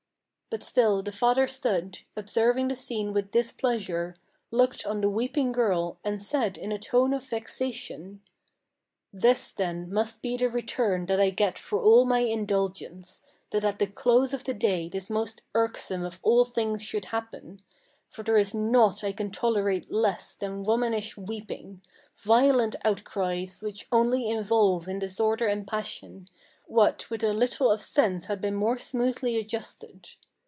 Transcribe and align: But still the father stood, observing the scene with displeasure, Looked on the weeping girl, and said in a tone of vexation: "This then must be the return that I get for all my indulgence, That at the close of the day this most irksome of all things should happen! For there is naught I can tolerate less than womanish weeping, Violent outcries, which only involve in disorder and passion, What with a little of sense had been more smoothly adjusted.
But 0.53 0.63
still 0.63 1.01
the 1.01 1.13
father 1.13 1.47
stood, 1.47 1.99
observing 2.17 2.67
the 2.67 2.75
scene 2.75 3.13
with 3.13 3.31
displeasure, 3.31 4.17
Looked 4.51 4.85
on 4.85 4.99
the 4.99 5.09
weeping 5.09 5.53
girl, 5.53 5.97
and 6.03 6.21
said 6.21 6.57
in 6.57 6.73
a 6.73 6.77
tone 6.77 7.13
of 7.13 7.23
vexation: 7.23 8.21
"This 9.13 9.53
then 9.53 9.89
must 9.93 10.21
be 10.21 10.35
the 10.35 10.49
return 10.49 11.05
that 11.05 11.21
I 11.21 11.29
get 11.29 11.57
for 11.57 11.81
all 11.81 12.03
my 12.03 12.19
indulgence, 12.19 13.21
That 13.51 13.63
at 13.63 13.79
the 13.79 13.87
close 13.87 14.33
of 14.33 14.43
the 14.43 14.53
day 14.53 14.89
this 14.89 15.09
most 15.09 15.41
irksome 15.55 16.03
of 16.03 16.19
all 16.21 16.43
things 16.43 16.83
should 16.83 17.05
happen! 17.15 17.61
For 18.09 18.21
there 18.21 18.37
is 18.37 18.53
naught 18.53 19.05
I 19.05 19.13
can 19.13 19.31
tolerate 19.31 19.89
less 19.89 20.35
than 20.35 20.63
womanish 20.63 21.15
weeping, 21.15 21.81
Violent 22.23 22.75
outcries, 22.83 23.61
which 23.61 23.87
only 23.89 24.29
involve 24.29 24.89
in 24.89 24.99
disorder 24.99 25.47
and 25.47 25.65
passion, 25.65 26.27
What 26.67 27.09
with 27.09 27.23
a 27.23 27.31
little 27.31 27.71
of 27.71 27.79
sense 27.81 28.25
had 28.25 28.41
been 28.41 28.55
more 28.55 28.79
smoothly 28.79 29.37
adjusted. 29.37 30.09